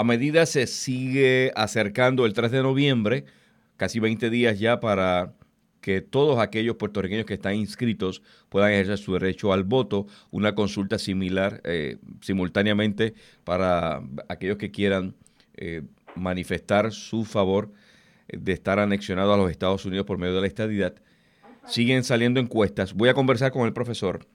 [0.00, 3.26] A medida se sigue acercando el 3 de noviembre,
[3.76, 5.34] casi 20 días ya para
[5.82, 10.98] que todos aquellos puertorriqueños que están inscritos puedan ejercer su derecho al voto, una consulta
[10.98, 13.12] similar eh, simultáneamente
[13.44, 14.00] para
[14.30, 15.16] aquellos que quieran
[15.58, 15.82] eh,
[16.14, 17.70] manifestar su favor
[18.26, 20.94] de estar anexionado a los Estados Unidos por medio de la estadidad.
[21.66, 22.94] Siguen saliendo encuestas.
[22.94, 24.26] Voy a conversar con el profesor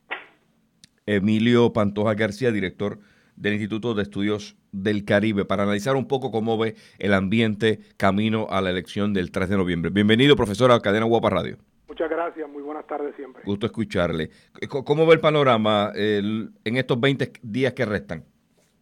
[1.07, 2.99] Emilio Pantoja García, director
[3.35, 8.47] del Instituto de Estudios del Caribe, para analizar un poco cómo ve el ambiente camino
[8.49, 9.91] a la elección del 3 de noviembre.
[9.91, 11.57] Bienvenido, profesor, a Cadena Guapa Radio.
[11.87, 13.43] Muchas gracias, muy buenas tardes siempre.
[13.45, 14.29] Gusto escucharle.
[14.69, 18.23] ¿Cómo ve el panorama en estos 20 días que restan?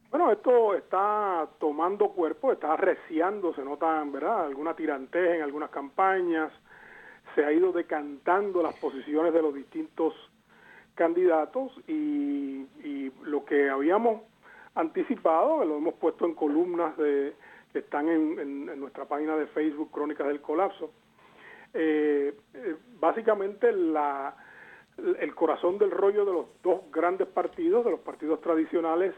[0.10, 4.46] Bueno, esto está tomando cuerpo, está arreciando, se nota, ¿verdad?
[4.46, 6.52] Alguna tirantez en algunas campañas,
[7.34, 10.14] se ha ido decantando las posiciones de los distintos
[10.96, 12.68] candidatos y,
[13.24, 14.22] lo que habíamos
[14.76, 17.34] anticipado, lo hemos puesto en columnas de,
[17.72, 20.92] que están en, nuestra página de Facebook, Crónicas del Colapso.
[21.74, 24.36] Eh, eh, básicamente la,
[25.20, 29.16] el corazón del rollo de los dos grandes partidos, de los partidos tradicionales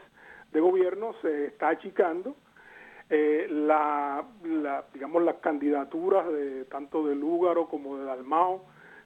[0.52, 2.34] de gobierno, se está achicando.
[3.08, 4.24] Eh, la,
[4.92, 8.64] digamos, las candidaturas de tanto de Lúgaro como de Dalmao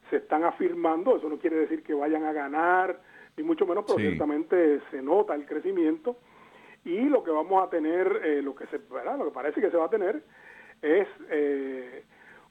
[0.08, 2.98] se están afirmando, eso no quiere decir que vayan a ganar,
[3.36, 6.16] ni mucho menos, pero ciertamente se nota el crecimiento
[6.84, 9.19] y lo que vamos a tener, eh, lo que se ¿verdad?
[9.19, 10.23] lo que parece que se va a tener
[10.83, 12.05] es eh,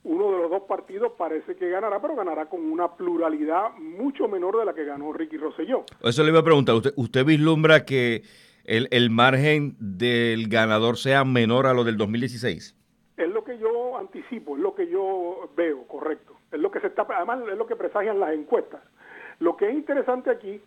[0.04, 4.58] uno de los dos partidos parece que ganará, pero ganará con una pluralidad mucho menor
[4.58, 5.84] de la que ganó Ricky Rosselló.
[6.04, 8.24] Eso le iba a preguntar, ¿usted, usted vislumbra que
[8.66, 12.76] el, el margen del ganador sea menor a lo del 2016?
[13.18, 16.34] Es lo que yo anticipo, es lo que yo veo, correcto.
[16.52, 18.82] Es lo que se está, además es lo que presagian las encuestas.
[19.40, 20.62] Lo que es interesante aquí,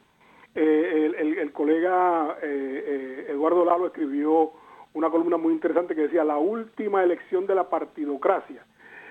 [0.54, 4.52] eh, el, colega eh, eh, Eduardo Lalo escribió
[4.92, 8.64] una columna muy interesante que decía la última elección de la partidocracia.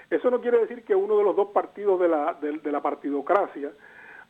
[0.10, 3.72] Eso no quiere decir que uno de los dos partidos de la, de, la partidocracia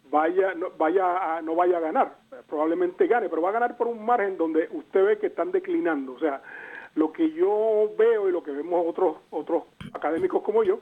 [0.09, 2.15] vaya, no, vaya no vaya a ganar.
[2.47, 6.13] Probablemente gane, pero va a ganar por un margen donde usted ve que están declinando.
[6.13, 6.41] O sea,
[6.95, 9.63] lo que yo veo y lo que vemos otros otros
[9.93, 10.79] académicos como yo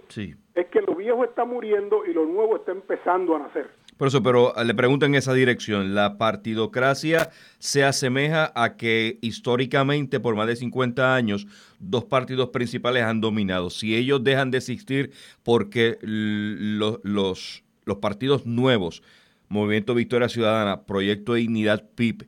[0.54, 3.70] es que lo viejo está muriendo y lo nuevo está empezando a nacer.
[4.00, 10.22] Por eso, pero le pregunto en esa dirección, ¿la partidocracia se asemeja a que históricamente
[10.22, 11.48] por más de 50 años
[11.80, 13.70] dos partidos principales han dominado?
[13.70, 15.12] Si ellos dejan de existir
[15.44, 17.62] porque los,
[18.00, 19.04] partidos nuevos,
[19.50, 22.24] Movimiento Victoria Ciudadana, Proyecto Dignidad PIP,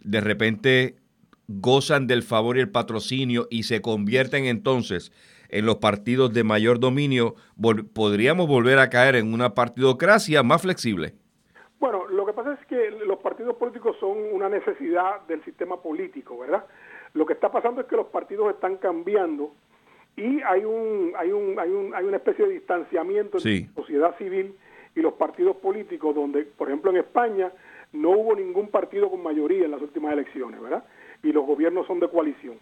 [0.00, 0.96] de repente
[1.46, 5.12] gozan del favor y el patrocinio y se convierten entonces
[5.52, 7.34] en los partidos de mayor dominio,
[7.94, 11.14] podríamos volver a caer en una partidocracia más flexible.
[11.78, 16.38] Bueno, lo que pasa es que los partidos políticos son una necesidad del sistema político,
[16.38, 16.64] ¿verdad?
[17.14, 19.52] Lo que está pasando es que los partidos están cambiando
[20.16, 24.16] y hay un hay un hay, un, hay una especie de distanciamiento entre la sociedad
[24.16, 24.54] civil
[24.94, 27.52] y los partidos políticos donde, por ejemplo, en España
[27.92, 30.84] no hubo ningún partido con mayoría en las últimas elecciones, ¿verdad?
[31.22, 32.56] y los gobiernos son de coalición.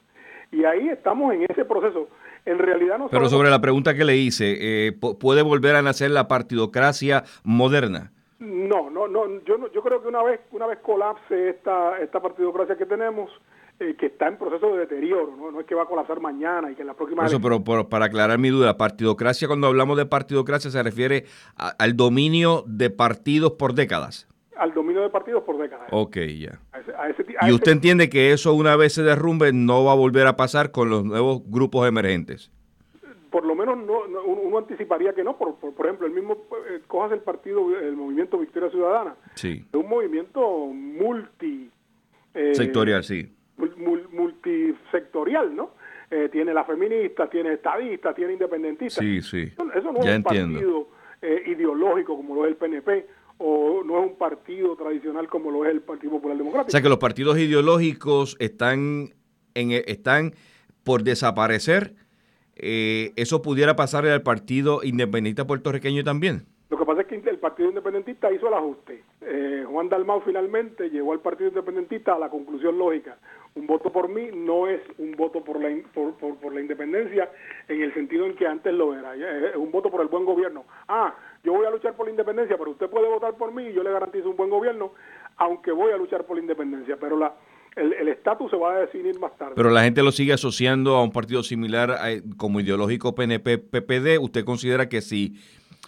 [0.53, 2.09] Y ahí estamos en ese proceso.
[2.45, 4.57] En realidad no Pero sobre la pregunta que le hice,
[4.87, 8.13] eh, ¿puede volver a nacer la partidocracia moderna?
[8.39, 9.27] No, no, no.
[9.45, 13.31] Yo, no, yo creo que una vez, una vez colapse esta, esta partidocracia que tenemos,
[13.79, 15.51] eh, que está en proceso de deterioro, ¿no?
[15.51, 17.27] no es que va a colapsar mañana y que en la próxima...
[17.27, 22.65] Eso, pero, para aclarar mi duda, partidocracia, cuando hablamos de partidocracia, se refiere al dominio
[22.67, 24.30] de partidos por décadas
[24.61, 25.89] al dominio de partidos por décadas.
[25.91, 26.61] Ok, ya.
[27.49, 30.71] ¿Y usted entiende que eso una vez se derrumbe no va a volver a pasar
[30.71, 32.51] con los nuevos grupos emergentes?
[33.31, 35.39] Por lo menos no, uno anticiparía que no.
[35.39, 39.15] Por, por, ejemplo, el mismo, eh, cojas el partido, el movimiento Victoria Ciudadana.
[39.35, 39.65] Sí.
[39.67, 41.71] Es un movimiento multi...
[42.35, 43.33] Eh, Sectorial, sí.
[44.11, 45.71] multisectorial, ¿no?
[46.11, 49.01] Eh, tiene la feminista, tiene estadista, tiene independentista.
[49.01, 49.53] Sí, sí.
[49.75, 50.89] Eso, no es un partido
[51.47, 53.07] ideológico como lo es el PNP
[53.43, 56.69] o no es un partido tradicional como lo es el Partido Popular Democrático.
[56.69, 59.15] O sea que los partidos ideológicos están,
[59.55, 60.35] en, están
[60.85, 61.95] por desaparecer.
[62.55, 66.45] Eh, ¿Eso pudiera pasar al Partido Independiente Puertorriqueño también?
[66.69, 69.03] Lo que pasa es que el Partido Independentista hizo el ajuste.
[69.23, 73.17] Eh, Juan Dalmau finalmente llegó al Partido Independentista a la conclusión lógica.
[73.55, 77.31] Un voto por mí no es un voto por la, por, por la independencia
[77.69, 79.15] en el sentido en que antes lo era.
[79.17, 80.67] Es un voto por el buen gobierno.
[80.87, 81.15] Ah,
[81.45, 83.83] yo voy a luchar por la independencia, pero usted puede votar por mí y yo
[83.83, 84.93] le garantizo un buen gobierno,
[85.37, 86.97] aunque voy a luchar por la independencia.
[86.99, 87.35] Pero la
[87.77, 89.55] el estatus se va a definir más tarde.
[89.55, 91.97] Pero la gente lo sigue asociando a un partido similar
[92.37, 94.19] como ideológico PNP-PPD.
[94.21, 95.37] ¿Usted considera que si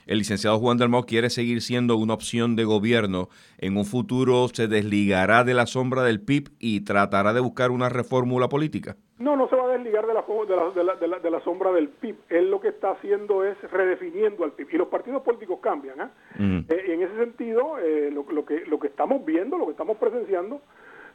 [0.06, 3.28] el licenciado Juan Dalmau quiere seguir siendo una opción de gobierno,
[3.58, 7.88] en un futuro se desligará de la sombra del PIB y tratará de buscar una
[7.88, 8.96] reformula política?
[9.22, 11.70] No, no se va a desligar de la, de la, de la, de la, sombra
[11.70, 12.16] del PIB.
[12.28, 14.68] Él lo que está haciendo es redefiniendo al PIB.
[14.72, 16.00] Y los partidos políticos cambian.
[16.00, 16.10] ¿ah?
[16.38, 19.96] Eh, en ese sentido, eh, lo, lo, que, lo que estamos viendo, lo que estamos
[19.98, 20.60] presenciando,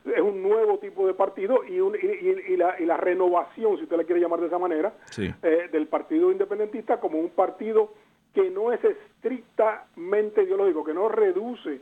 [0.06, 4.06] es un nuevo tipo de partido y, y, la, y la, renovación, si usted la
[4.06, 7.94] quiere llamar de esa manera, eh, del Partido Independentista como un partido
[8.34, 11.82] que no es estrictamente ideológico, que no reduce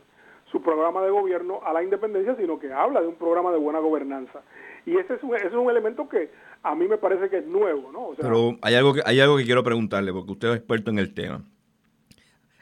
[0.50, 3.78] su programa de gobierno a la independencia, sino que habla de un programa de buena
[3.80, 4.42] gobernanza.
[4.84, 6.30] Y ese es un, ese es un elemento que
[6.62, 8.10] a mí me parece que es nuevo, ¿no?
[8.16, 11.12] Pero hay algo, que, hay algo que quiero preguntarle, porque usted es experto en el
[11.14, 11.42] tema.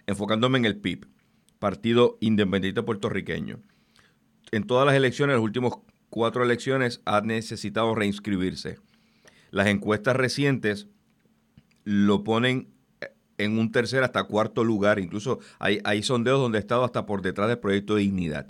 [0.07, 1.07] Enfocándome en el PIB,
[1.59, 3.59] Partido Independiente Puertorriqueño.
[4.53, 5.75] En todas las elecciones, las últimas
[6.09, 8.79] cuatro elecciones, ha necesitado reinscribirse.
[9.51, 10.89] Las encuestas recientes
[11.85, 12.74] lo ponen
[13.39, 14.99] en un tercer hasta cuarto lugar.
[14.99, 18.47] Incluso hay, sondeos donde ha estado hasta por detrás del proyecto de dignidad.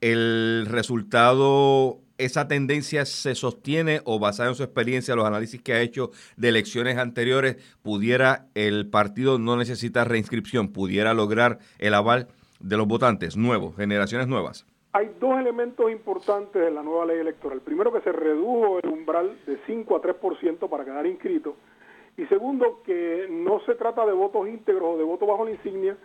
[0.00, 5.80] El resultado esa tendencia se sostiene o basada en su experiencia, los análisis que ha
[5.80, 12.28] hecho de elecciones anteriores, pudiera el partido no necesitar reinscripción, pudiera lograr el aval
[12.60, 14.66] de los votantes nuevos, generaciones nuevas?
[14.92, 17.60] Hay dos elementos importantes de la nueva ley electoral.
[17.60, 21.54] Primero, que se redujo el umbral de 5 a 3% para quedar inscrito.
[22.16, 25.96] Y segundo, que no se trata de votos íntegros o de votos bajo la insignia,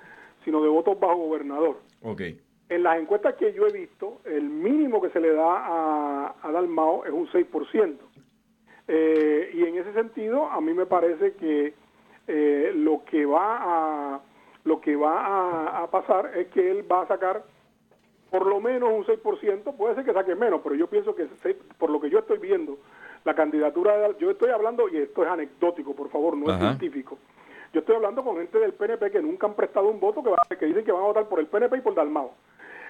[0.43, 1.77] sino de votos bajo gobernador.
[2.01, 2.39] Okay.
[2.69, 6.51] En las encuestas que yo he visto, el mínimo que se le da a, a
[6.51, 7.97] Dalmao es un 6%.
[8.87, 11.73] Eh, y en ese sentido, a mí me parece que
[12.27, 14.21] eh, lo que va a
[14.63, 17.43] lo que va a, pasar es que él va a sacar
[18.29, 21.27] por lo menos un 6%, puede ser que saque menos, pero yo pienso que
[21.79, 22.77] por lo que yo estoy viendo,
[23.23, 27.17] la candidatura, de, yo estoy hablando, y esto es anecdótico, por favor, no es científico,
[27.73, 30.65] yo estoy hablando con gente del PNP que nunca han prestado un voto, que, que
[30.65, 32.33] dicen que van a votar por el PNP y por Dalmao.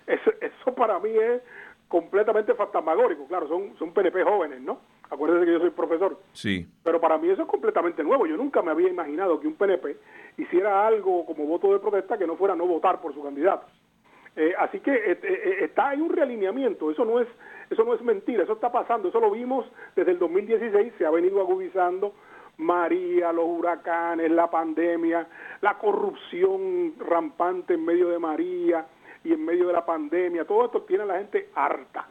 [0.08, 1.42] Eso, eso para mí es
[1.88, 3.28] completamente fantasmagórico.
[3.28, 4.80] Claro, son, son PNP jóvenes, ¿no?
[5.10, 6.18] Acuérdense que yo soy profesor.
[6.32, 6.66] Sí.
[6.84, 8.26] Pero para mí eso es completamente nuevo.
[8.26, 9.98] Yo nunca me había imaginado que un PNP
[10.38, 13.68] hiciera algo como voto de protesta que no fuera no votar por su candidato.
[14.36, 16.92] Eh, así que eh, eh, está hay un realineamiento.
[16.92, 17.28] Eso no es
[17.70, 18.44] eso no es mentira.
[18.44, 19.10] Eso está pasando.
[19.10, 20.94] Eso lo vimos desde el 2016.
[20.98, 22.14] Se ha venido agudizando.
[22.58, 25.28] María, los huracanes, la pandemia,
[25.62, 28.86] la corrupción rampante en medio de María
[29.24, 32.08] y en medio de la pandemia, todo esto tiene a la gente harta.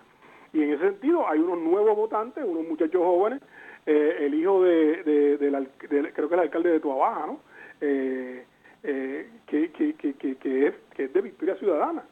[0.52, 3.40] Y en ese sentido hay unos nuevos votantes, unos muchachos jóvenes,
[3.86, 7.40] eh, el hijo de, de, creo que el alcalde de Tuabaja, ¿no?
[7.80, 8.44] Eh,
[8.82, 12.04] eh, que, que, que, que, es, que es de Victoria Ciudadana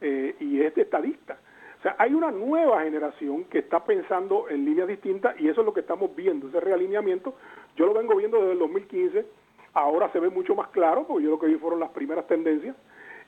[0.00, 1.38] y es de estadista.
[1.78, 5.66] O sea, hay una nueva generación que está pensando en líneas distintas y eso es
[5.66, 7.34] lo que estamos viendo, ese realineamiento.
[7.76, 9.26] Yo lo vengo viendo desde el 2015,
[9.74, 12.74] ahora se ve mucho más claro, porque yo lo que vi fueron las primeras tendencias,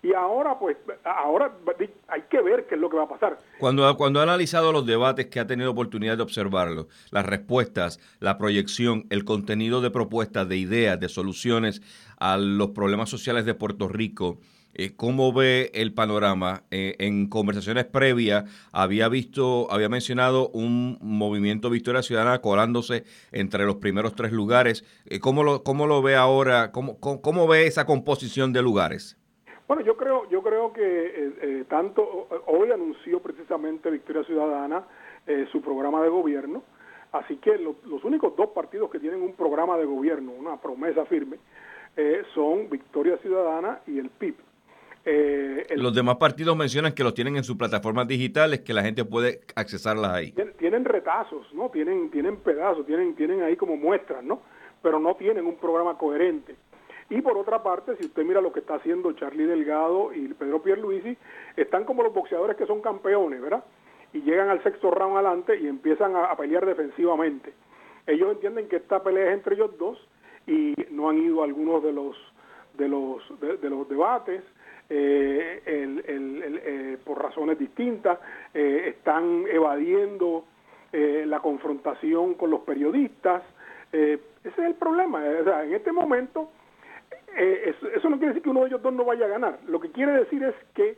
[0.03, 1.53] y ahora pues ahora
[2.09, 3.39] hay que ver qué es lo que va a pasar.
[3.59, 8.39] Cuando, cuando ha analizado los debates que ha tenido oportunidad de observarlo, las respuestas, la
[8.39, 11.83] proyección, el contenido de propuestas, de ideas, de soluciones
[12.19, 14.39] a los problemas sociales de Puerto Rico,
[14.75, 16.63] eh, ¿cómo ve el panorama?
[16.71, 23.77] Eh, en conversaciones previas había visto, había mencionado un movimiento Victoria Ciudadana colándose entre los
[23.77, 24.85] primeros tres lugares.
[25.07, 26.71] Eh, ¿cómo, lo, ¿Cómo lo ve ahora?
[26.71, 29.17] ¿Cómo, cómo ve esa composición de lugares?
[29.69, 34.83] Bueno, yo creo, yo creo que eh, eh, tanto hoy anunció precisamente Victoria Ciudadana
[35.27, 36.63] eh, su programa de gobierno,
[37.13, 41.37] así que los únicos dos partidos que tienen un programa de gobierno, una promesa firme,
[42.33, 44.37] son Victoria Ciudadana y el PIB.
[45.77, 49.41] los demás partidos mencionan que los tienen en sus plataformas digitales, que la gente puede
[49.57, 50.33] accesarlas ahí.
[50.59, 51.71] Tienen, retazos, ¿no?
[51.71, 54.41] Tienen, tienen pedazos, tienen, tienen ahí como muestras, ¿no?
[54.81, 56.55] Pero no tienen un programa coherente.
[57.11, 60.63] Y por otra parte, si usted mira lo que está haciendo Charlie Delgado y Pedro
[60.63, 61.17] Pierluisi,
[61.57, 63.65] están como los boxeadores que son campeones, ¿verdad?
[64.13, 67.55] Y llegan al sexto round adelante y empiezan a, pelear defensivamente.
[68.07, 69.99] Ellos entienden que esta pelea es entre ellos dos
[70.47, 72.17] y no han ido a algunos de los
[72.77, 74.43] de los de, los debates
[74.89, 78.19] eh, eh, por razones distintas,
[78.55, 80.45] eh, están evadiendo
[80.93, 83.43] la confrontación con los periodistas.
[83.93, 85.23] ese es el problema.
[85.41, 86.49] O sea, en este momento
[87.37, 89.59] eh, eso, no quiere decir que uno de ellos dos no vaya a ganar.
[89.67, 90.97] Lo que quiere decir es que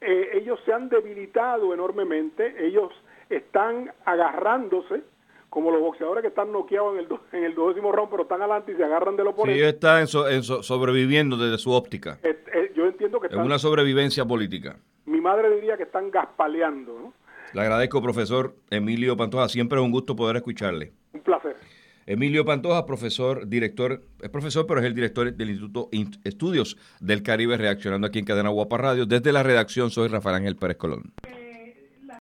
[0.00, 2.92] eh, ellos se han debilitado enormemente, ellos
[3.30, 5.02] están agarrándose,
[5.48, 8.72] como los boxeadores que están noqueados en el, en el décimo round, pero están adelante
[8.72, 9.58] y se agarran del oponente.
[9.58, 12.18] Sí, ellos están sobreviviendo desde su óptica.
[12.22, 13.40] Eh, yo entiendo que están...
[13.40, 14.76] En una sobrevivencia política.
[15.06, 17.12] Mi madre diría que están gaspaleando, ¿no?
[17.54, 19.48] Le agradezco, profesor Emilio Pantoja.
[19.48, 20.92] Siempre es un gusto poder escucharle.
[21.12, 21.56] Un placer.
[22.06, 25.90] Emilio Pantoja, profesor, director, es profesor, pero es el director del Instituto
[26.22, 29.06] Estudios del Caribe, reaccionando aquí en Cadena Guapa Radio.
[29.06, 31.12] Desde la redacción soy Rafael Ángel Pérez Colón.